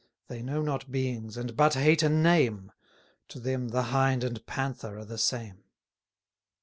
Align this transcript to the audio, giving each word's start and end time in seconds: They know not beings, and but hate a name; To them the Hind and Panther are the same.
They 0.29 0.41
know 0.41 0.63
not 0.63 0.89
beings, 0.91 1.37
and 1.37 1.55
but 1.55 1.75
hate 1.75 2.01
a 2.01 2.09
name; 2.09 2.71
To 3.27 3.39
them 3.39 3.67
the 3.67 3.83
Hind 3.93 4.23
and 4.23 4.43
Panther 4.47 4.97
are 4.97 5.05
the 5.05 5.19
same. 5.19 5.63